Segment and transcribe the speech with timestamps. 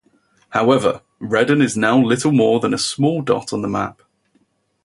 [0.49, 4.01] However, Redden is now little more than a small dot on the map.